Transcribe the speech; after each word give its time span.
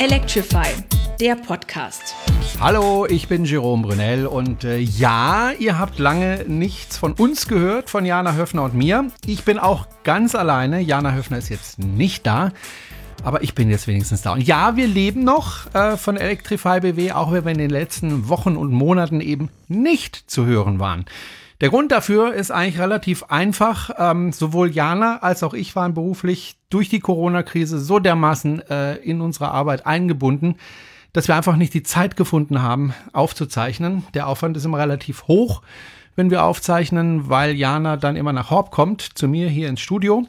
Electrify, 0.00 0.64
der 1.20 1.34
Podcast. 1.34 2.14
Hallo, 2.58 3.04
ich 3.04 3.28
bin 3.28 3.44
Jerome 3.44 3.86
Brunel 3.86 4.26
und 4.26 4.64
äh, 4.64 4.78
ja, 4.78 5.50
ihr 5.58 5.78
habt 5.78 5.98
lange 5.98 6.46
nichts 6.48 6.96
von 6.96 7.12
uns 7.12 7.46
gehört, 7.46 7.90
von 7.90 8.06
Jana 8.06 8.34
Höfner 8.34 8.62
und 8.62 8.72
mir. 8.72 9.10
Ich 9.26 9.44
bin 9.44 9.58
auch 9.58 9.86
ganz 10.02 10.34
alleine. 10.34 10.80
Jana 10.80 11.12
Höfner 11.12 11.36
ist 11.36 11.50
jetzt 11.50 11.78
nicht 11.80 12.26
da. 12.26 12.52
Aber 13.24 13.42
ich 13.42 13.54
bin 13.54 13.68
jetzt 13.68 13.88
wenigstens 13.88 14.22
da. 14.22 14.32
Und 14.32 14.40
ja, 14.40 14.74
wir 14.74 14.86
leben 14.86 15.22
noch 15.22 15.66
äh, 15.74 15.98
von 15.98 16.16
Electrify 16.16 16.80
BW, 16.80 17.12
auch 17.12 17.32
wenn 17.32 17.44
wir 17.44 17.52
in 17.52 17.58
den 17.58 17.68
letzten 17.68 18.30
Wochen 18.30 18.56
und 18.56 18.72
Monaten 18.72 19.20
eben 19.20 19.50
nicht 19.68 20.30
zu 20.30 20.46
hören 20.46 20.78
waren. 20.78 21.04
Der 21.60 21.68
Grund 21.68 21.92
dafür 21.92 22.32
ist 22.32 22.50
eigentlich 22.50 22.80
relativ 22.80 23.24
einfach. 23.24 23.90
Ähm, 23.98 24.32
sowohl 24.32 24.70
Jana 24.70 25.18
als 25.18 25.42
auch 25.42 25.52
ich 25.52 25.76
waren 25.76 25.92
beruflich 25.92 26.56
durch 26.70 26.88
die 26.88 27.00
Corona-Krise 27.00 27.78
so 27.78 27.98
dermaßen 27.98 28.62
äh, 28.68 28.94
in 28.96 29.20
unsere 29.20 29.50
Arbeit 29.50 29.84
eingebunden, 29.86 30.56
dass 31.12 31.28
wir 31.28 31.36
einfach 31.36 31.56
nicht 31.56 31.74
die 31.74 31.82
Zeit 31.82 32.16
gefunden 32.16 32.62
haben, 32.62 32.94
aufzuzeichnen. 33.12 34.04
Der 34.14 34.26
Aufwand 34.26 34.56
ist 34.56 34.64
immer 34.64 34.78
relativ 34.78 35.24
hoch, 35.24 35.60
wenn 36.16 36.30
wir 36.30 36.44
aufzeichnen, 36.44 37.28
weil 37.28 37.54
Jana 37.54 37.98
dann 37.98 38.16
immer 38.16 38.32
nach 38.32 38.50
Horb 38.50 38.70
kommt, 38.70 39.02
zu 39.02 39.28
mir 39.28 39.48
hier 39.48 39.68
ins 39.68 39.80
Studio. 39.80 40.26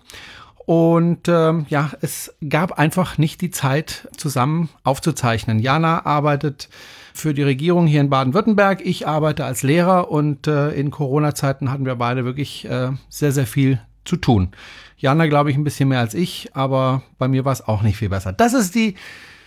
Und 0.72 1.28
ähm, 1.28 1.66
ja, 1.68 1.92
es 2.00 2.34
gab 2.48 2.80
einfach 2.80 3.18
nicht 3.18 3.42
die 3.42 3.52
Zeit, 3.52 4.08
zusammen 4.16 4.70
aufzuzeichnen. 4.86 5.60
Jana 5.60 6.06
arbeitet 6.06 6.70
für 7.14 7.34
die 7.34 7.44
Regierung 7.44 7.88
hier 7.88 8.00
in 8.00 8.10
Baden-Württemberg. 8.10 8.80
Ich 8.86 9.06
arbeite 9.06 9.44
als 9.44 9.64
Lehrer 9.64 10.10
und 10.10 10.48
äh, 10.48 10.70
in 10.72 10.90
Corona-Zeiten 10.90 11.70
hatten 11.70 11.86
wir 11.86 11.96
beide 11.96 12.24
wirklich 12.24 12.64
äh, 12.70 12.92
sehr, 13.10 13.34
sehr 13.34 13.48
viel 13.48 13.82
zu 14.06 14.18
tun. 14.18 14.50
Jana, 14.98 15.28
glaube 15.28 15.52
ich, 15.52 15.58
ein 15.58 15.64
bisschen 15.64 15.90
mehr 15.90 16.00
als 16.00 16.14
ich, 16.14 16.50
aber 16.54 17.02
bei 17.18 17.28
mir 17.28 17.46
war 17.46 17.54
es 17.54 17.68
auch 17.68 17.82
nicht 17.82 17.98
viel 17.98 18.10
besser. 18.10 18.34
Das 18.34 18.54
ist 18.54 18.76
die 18.76 18.96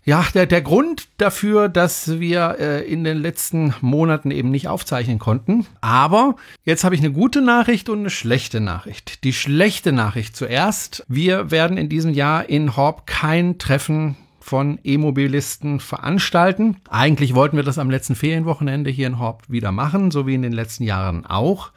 ja, 0.06 0.26
der, 0.34 0.44
der 0.44 0.60
Grund 0.60 1.08
dafür, 1.16 1.70
dass 1.70 2.20
wir 2.20 2.56
äh, 2.60 2.84
in 2.86 3.04
den 3.04 3.16
letzten 3.16 3.74
Monaten 3.80 4.30
eben 4.30 4.50
nicht 4.50 4.68
aufzeichnen 4.68 5.18
konnten. 5.18 5.66
Aber 5.80 6.36
jetzt 6.64 6.84
habe 6.84 6.94
ich 6.94 7.00
eine 7.00 7.12
gute 7.12 7.40
Nachricht 7.40 7.88
und 7.88 8.00
eine 8.00 8.10
schlechte 8.10 8.60
Nachricht. 8.60 9.24
Die 9.24 9.32
schlechte 9.32 9.92
Nachricht 9.92 10.36
zuerst. 10.36 11.04
Wir 11.08 11.50
werden 11.50 11.78
in 11.78 11.88
diesem 11.88 12.12
Jahr 12.12 12.50
in 12.50 12.76
Horb 12.76 13.06
kein 13.06 13.56
Treffen 13.56 14.16
von 14.40 14.78
E-Mobilisten 14.84 15.80
veranstalten. 15.80 16.76
Eigentlich 16.90 17.34
wollten 17.34 17.56
wir 17.56 17.64
das 17.64 17.78
am 17.78 17.88
letzten 17.88 18.14
Ferienwochenende 18.14 18.90
hier 18.90 19.06
in 19.06 19.18
Horb 19.18 19.44
wieder 19.48 19.72
machen, 19.72 20.10
so 20.10 20.26
wie 20.26 20.34
in 20.34 20.42
den 20.42 20.52
letzten 20.52 20.84
Jahren 20.84 21.24
auch. 21.24 21.72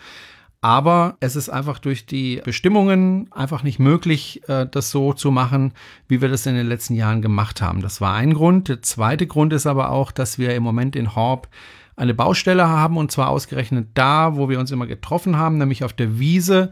Aber 0.62 1.18
es 1.20 1.36
ist 1.36 1.50
einfach 1.50 1.80
durch 1.80 2.06
die 2.06 2.42
Bestimmungen 2.44 3.28
einfach 3.32 3.64
nicht 3.64 3.80
möglich, 3.80 4.42
äh, 4.48 4.66
das 4.70 4.90
so 4.90 5.14
zu 5.14 5.32
machen, 5.32 5.74
wie 6.08 6.22
wir 6.22 6.30
das 6.30 6.46
in 6.46 6.56
den 6.56 6.68
letzten 6.68 6.96
Jahren 6.96 7.22
gemacht 7.22 7.62
haben. 7.62 7.82
Das 7.82 8.02
war 8.02 8.16
ein 8.16 8.34
Grund. 8.34 8.68
Der 8.68 8.82
zweite 8.82 9.28
Grund 9.28 9.54
ist 9.54 9.68
aber 9.68 9.92
auch, 9.92 10.12
dass 10.12 10.40
wir 10.40 10.56
im 10.56 10.64
Moment 10.64 10.96
in 10.96 11.16
Horb 11.16 11.48
eine 11.96 12.14
Baustelle 12.14 12.68
haben 12.70 12.98
und 12.98 13.12
zwar 13.12 13.30
ausgerechnet 13.30 13.90
da, 13.96 14.36
wo 14.36 14.50
wir 14.50 14.60
uns 14.60 14.72
immer 14.72 14.88
getroffen 14.88 15.38
haben, 15.38 15.58
nämlich 15.58 15.84
auf 15.84 15.94
der 15.94 16.20
Wiese 16.20 16.70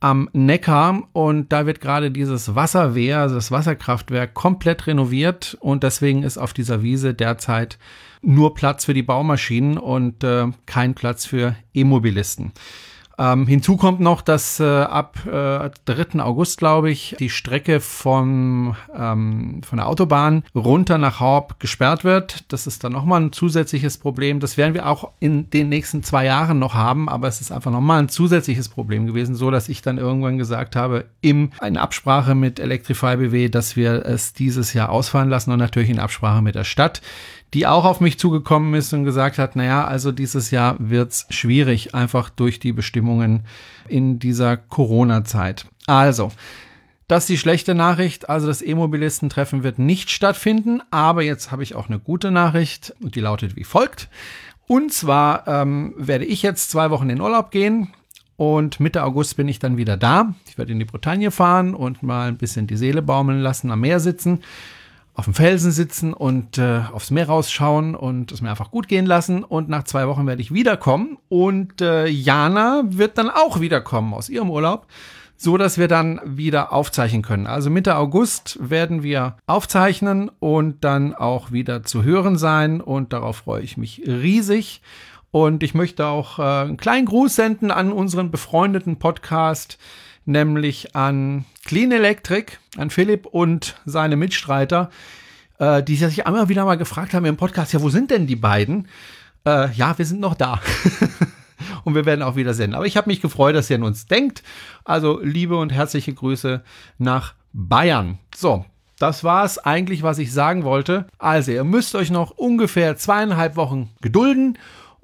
am 0.00 0.28
Neckar 0.32 1.08
und 1.12 1.52
da 1.52 1.66
wird 1.66 1.80
gerade 1.80 2.10
dieses 2.10 2.54
Wasserwehr, 2.54 3.18
also 3.18 3.34
das 3.34 3.50
Wasserkraftwerk 3.50 4.32
komplett 4.34 4.86
renoviert 4.86 5.56
und 5.60 5.82
deswegen 5.82 6.22
ist 6.22 6.38
auf 6.38 6.52
dieser 6.52 6.82
Wiese 6.82 7.14
derzeit 7.14 7.78
nur 8.22 8.54
Platz 8.54 8.84
für 8.84 8.94
die 8.94 9.02
Baumaschinen 9.02 9.76
und 9.76 10.22
äh, 10.22 10.46
kein 10.66 10.94
Platz 10.94 11.26
für 11.26 11.56
E-Mobilisten. 11.74 12.52
Ähm, 13.20 13.48
hinzu 13.48 13.76
kommt 13.76 13.98
noch, 13.98 14.22
dass 14.22 14.60
äh, 14.60 14.64
ab 14.64 15.18
äh, 15.26 15.70
3. 15.86 16.20
August, 16.20 16.58
glaube 16.58 16.90
ich, 16.90 17.16
die 17.18 17.30
Strecke 17.30 17.80
vom, 17.80 18.76
ähm, 18.96 19.60
von 19.64 19.78
der 19.78 19.88
Autobahn 19.88 20.44
runter 20.54 20.98
nach 20.98 21.18
Horb 21.18 21.58
gesperrt 21.58 22.04
wird. 22.04 22.44
Das 22.52 22.68
ist 22.68 22.84
dann 22.84 22.92
nochmal 22.92 23.20
ein 23.20 23.32
zusätzliches 23.32 23.98
Problem. 23.98 24.38
Das 24.38 24.56
werden 24.56 24.74
wir 24.74 24.86
auch 24.86 25.10
in 25.18 25.50
den 25.50 25.68
nächsten 25.68 26.04
zwei 26.04 26.26
Jahren 26.26 26.60
noch 26.60 26.74
haben, 26.74 27.08
aber 27.08 27.26
es 27.26 27.40
ist 27.40 27.50
einfach 27.50 27.72
nochmal 27.72 27.98
ein 27.98 28.08
zusätzliches 28.08 28.68
Problem 28.68 29.06
gewesen, 29.06 29.34
so 29.34 29.50
dass 29.50 29.68
ich 29.68 29.82
dann 29.82 29.98
irgendwann 29.98 30.38
gesagt 30.38 30.76
habe, 30.76 31.06
im, 31.20 31.50
in 31.60 31.76
Absprache 31.76 32.36
mit 32.36 32.60
Electrify 32.60 33.16
BW, 33.16 33.48
dass 33.48 33.74
wir 33.74 34.06
es 34.06 34.32
dieses 34.32 34.74
Jahr 34.74 34.90
ausfallen 34.90 35.28
lassen 35.28 35.50
und 35.50 35.58
natürlich 35.58 35.90
in 35.90 35.98
Absprache 35.98 36.40
mit 36.40 36.54
der 36.54 36.64
Stadt 36.64 37.02
die 37.54 37.66
auch 37.66 37.84
auf 37.84 38.00
mich 38.00 38.18
zugekommen 38.18 38.74
ist 38.74 38.92
und 38.92 39.04
gesagt 39.04 39.38
hat, 39.38 39.56
naja, 39.56 39.86
also 39.86 40.12
dieses 40.12 40.50
Jahr 40.50 40.76
wird's 40.78 41.26
schwierig, 41.30 41.94
einfach 41.94 42.30
durch 42.30 42.60
die 42.60 42.72
Bestimmungen 42.72 43.44
in 43.88 44.18
dieser 44.18 44.56
Corona-Zeit. 44.56 45.66
Also, 45.86 46.30
das 47.06 47.22
ist 47.22 47.28
die 47.30 47.38
schlechte 47.38 47.74
Nachricht. 47.74 48.28
Also 48.28 48.46
das 48.46 48.60
E-Mobilisten-Treffen 48.60 49.62
wird 49.62 49.78
nicht 49.78 50.10
stattfinden. 50.10 50.82
Aber 50.90 51.22
jetzt 51.22 51.50
habe 51.50 51.62
ich 51.62 51.74
auch 51.74 51.88
eine 51.88 51.98
gute 51.98 52.30
Nachricht 52.30 52.94
und 53.00 53.14
die 53.14 53.20
lautet 53.20 53.56
wie 53.56 53.64
folgt. 53.64 54.10
Und 54.66 54.92
zwar 54.92 55.48
ähm, 55.48 55.94
werde 55.96 56.26
ich 56.26 56.42
jetzt 56.42 56.70
zwei 56.70 56.90
Wochen 56.90 57.08
in 57.08 57.22
Urlaub 57.22 57.50
gehen 57.50 57.88
und 58.36 58.78
Mitte 58.78 59.02
August 59.02 59.38
bin 59.38 59.48
ich 59.48 59.58
dann 59.58 59.78
wieder 59.78 59.96
da. 59.96 60.34
Ich 60.46 60.58
werde 60.58 60.72
in 60.72 60.78
die 60.78 60.84
Bretagne 60.84 61.30
fahren 61.30 61.74
und 61.74 62.02
mal 62.02 62.28
ein 62.28 62.36
bisschen 62.36 62.66
die 62.66 62.76
Seele 62.76 63.00
baumeln 63.00 63.40
lassen, 63.40 63.70
am 63.70 63.80
Meer 63.80 64.00
sitzen 64.00 64.40
auf 65.18 65.24
dem 65.24 65.34
Felsen 65.34 65.72
sitzen 65.72 66.12
und 66.14 66.58
äh, 66.58 66.82
aufs 66.92 67.10
Meer 67.10 67.26
rausschauen 67.26 67.96
und 67.96 68.30
es 68.30 68.40
mir 68.40 68.50
einfach 68.50 68.70
gut 68.70 68.86
gehen 68.86 69.04
lassen. 69.04 69.42
Und 69.42 69.68
nach 69.68 69.82
zwei 69.82 70.06
Wochen 70.06 70.28
werde 70.28 70.40
ich 70.40 70.54
wiederkommen 70.54 71.18
und 71.28 71.80
äh, 71.80 72.06
Jana 72.06 72.84
wird 72.86 73.18
dann 73.18 73.28
auch 73.28 73.58
wiederkommen 73.58 74.14
aus 74.14 74.28
ihrem 74.28 74.48
Urlaub, 74.48 74.86
so 75.36 75.56
dass 75.56 75.76
wir 75.76 75.88
dann 75.88 76.20
wieder 76.24 76.72
aufzeichnen 76.72 77.22
können. 77.22 77.48
Also 77.48 77.68
Mitte 77.68 77.96
August 77.96 78.58
werden 78.60 79.02
wir 79.02 79.36
aufzeichnen 79.48 80.30
und 80.38 80.84
dann 80.84 81.16
auch 81.16 81.50
wieder 81.50 81.82
zu 81.82 82.04
hören 82.04 82.38
sein 82.38 82.80
und 82.80 83.12
darauf 83.12 83.38
freue 83.38 83.62
ich 83.62 83.76
mich 83.76 84.02
riesig. 84.06 84.82
Und 85.32 85.64
ich 85.64 85.74
möchte 85.74 86.06
auch 86.06 86.38
äh, 86.38 86.42
einen 86.42 86.76
kleinen 86.76 87.06
Gruß 87.06 87.34
senden 87.34 87.72
an 87.72 87.90
unseren 87.90 88.30
befreundeten 88.30 89.00
Podcast 89.00 89.78
nämlich 90.28 90.94
an 90.94 91.44
Clean 91.64 91.90
Electric, 91.90 92.52
an 92.76 92.90
Philipp 92.90 93.26
und 93.26 93.76
seine 93.84 94.16
Mitstreiter, 94.16 94.90
äh, 95.58 95.82
die 95.82 95.96
sich 95.96 96.26
einmal 96.26 96.48
wieder 96.48 96.64
mal 96.64 96.76
gefragt 96.76 97.14
haben 97.14 97.24
im 97.24 97.36
Podcast, 97.36 97.72
ja, 97.72 97.80
wo 97.80 97.88
sind 97.88 98.10
denn 98.10 98.26
die 98.26 98.36
beiden? 98.36 98.86
Äh, 99.44 99.72
ja, 99.72 99.96
wir 99.96 100.04
sind 100.04 100.20
noch 100.20 100.34
da. 100.34 100.60
und 101.84 101.94
wir 101.94 102.04
werden 102.04 102.22
auch 102.22 102.36
wieder 102.36 102.54
senden. 102.54 102.76
Aber 102.76 102.86
ich 102.86 102.96
habe 102.96 103.08
mich 103.08 103.20
gefreut, 103.20 103.56
dass 103.56 103.70
ihr 103.70 103.76
an 103.76 103.82
uns 103.82 104.06
denkt. 104.06 104.42
Also 104.84 105.20
liebe 105.22 105.56
und 105.56 105.72
herzliche 105.72 106.14
Grüße 106.14 106.62
nach 106.98 107.34
Bayern. 107.52 108.18
So, 108.34 108.64
das 108.98 109.24
war 109.24 109.44
es 109.44 109.58
eigentlich, 109.58 110.02
was 110.02 110.18
ich 110.18 110.32
sagen 110.32 110.64
wollte. 110.64 111.06
Also, 111.18 111.52
ihr 111.52 111.64
müsst 111.64 111.94
euch 111.94 112.10
noch 112.10 112.32
ungefähr 112.32 112.96
zweieinhalb 112.96 113.56
Wochen 113.56 113.90
gedulden 114.02 114.58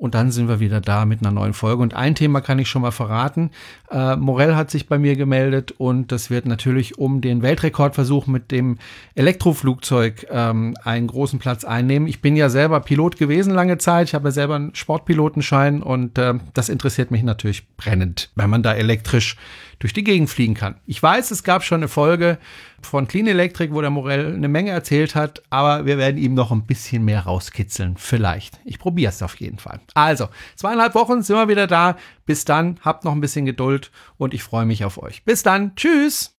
und 0.04 0.14
dann 0.14 0.30
sind 0.30 0.48
wir 0.48 0.60
wieder 0.60 0.82
da 0.82 1.06
mit 1.06 1.20
einer 1.20 1.30
neuen 1.30 1.54
Folge. 1.54 1.82
Und 1.82 1.94
ein 1.94 2.14
Thema 2.14 2.42
kann 2.42 2.58
ich 2.58 2.68
schon 2.68 2.82
mal 2.82 2.90
verraten. 2.90 3.50
Äh, 3.90 4.16
Morell 4.16 4.54
hat 4.54 4.70
sich 4.70 4.86
bei 4.86 4.98
mir 4.98 5.16
gemeldet 5.16 5.72
und 5.78 6.12
das 6.12 6.28
wird 6.28 6.44
natürlich 6.44 6.98
um 6.98 7.22
den 7.22 7.40
Weltrekordversuch 7.40 8.26
mit 8.26 8.50
dem 8.50 8.76
Elektroflugzeug 9.14 10.26
ähm, 10.28 10.74
einen 10.84 11.06
großen 11.06 11.38
Platz 11.38 11.64
einnehmen. 11.64 12.06
Ich 12.06 12.20
bin 12.20 12.36
ja 12.36 12.50
selber 12.50 12.80
Pilot 12.80 13.16
gewesen 13.16 13.54
lange 13.54 13.78
Zeit. 13.78 14.08
Ich 14.08 14.14
habe 14.14 14.28
ja 14.28 14.32
selber 14.32 14.56
einen 14.56 14.74
Sportpilotenschein 14.74 15.82
und 15.82 16.18
äh, 16.18 16.34
das 16.52 16.68
interessiert 16.68 17.10
mich 17.10 17.22
natürlich 17.22 17.66
brennend, 17.78 18.30
wenn 18.34 18.50
man 18.50 18.62
da 18.62 18.74
elektrisch 18.74 19.38
durch 19.78 19.92
die 19.92 20.04
Gegend 20.04 20.30
fliegen 20.30 20.54
kann. 20.54 20.76
Ich 20.86 21.02
weiß, 21.02 21.30
es 21.30 21.42
gab 21.42 21.62
schon 21.62 21.80
eine 21.80 21.88
Folge 21.88 22.38
von 22.82 23.08
Clean 23.08 23.26
Electric, 23.26 23.72
wo 23.72 23.80
der 23.80 23.90
Morell 23.90 24.34
eine 24.34 24.48
Menge 24.48 24.70
erzählt 24.70 25.14
hat, 25.14 25.42
aber 25.50 25.86
wir 25.86 25.98
werden 25.98 26.18
ihm 26.18 26.34
noch 26.34 26.52
ein 26.52 26.66
bisschen 26.66 27.04
mehr 27.04 27.20
rauskitzeln. 27.20 27.96
Vielleicht. 27.96 28.60
Ich 28.64 28.78
probiere 28.78 29.10
es 29.10 29.22
auf 29.22 29.36
jeden 29.36 29.58
Fall. 29.58 29.80
Also, 29.94 30.28
zweieinhalb 30.56 30.94
Wochen 30.94 31.22
sind 31.22 31.36
wir 31.36 31.48
wieder 31.48 31.66
da. 31.66 31.96
Bis 32.26 32.44
dann, 32.44 32.78
habt 32.82 33.04
noch 33.04 33.12
ein 33.12 33.20
bisschen 33.20 33.46
Geduld 33.46 33.90
und 34.16 34.34
ich 34.34 34.42
freue 34.42 34.66
mich 34.66 34.84
auf 34.84 35.02
euch. 35.02 35.24
Bis 35.24 35.42
dann. 35.42 35.74
Tschüss. 35.76 36.32